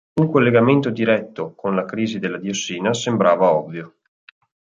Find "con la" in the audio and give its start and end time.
1.53-1.85